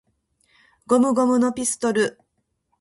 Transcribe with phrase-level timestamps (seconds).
[0.87, 2.17] ゴムゴムのピストル!!!